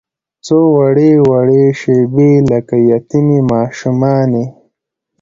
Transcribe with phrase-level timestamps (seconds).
[0.45, 4.45] څووړې، وړې شیبې لکه یتیمې ماشومانې